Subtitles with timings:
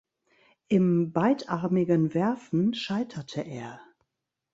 [0.67, 3.79] Im beidarmigen Werfen scheiterte er.